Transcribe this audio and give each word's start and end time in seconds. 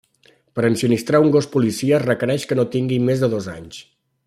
Per 0.59 0.63
ensinistrar 0.69 1.19
un 1.25 1.29
gos 1.35 1.49
policia 1.57 1.99
es 1.99 2.07
requereix 2.07 2.49
que 2.53 2.59
no 2.61 2.67
tingui 2.77 2.99
més 3.11 3.23
de 3.27 3.31
dos 3.37 3.53
anys. 3.57 3.83